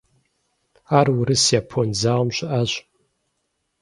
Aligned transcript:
Ар 0.97 1.07
Урыс-Япон 1.17 1.89
зауэм 1.99 2.29
щыӏащ. 2.35 2.71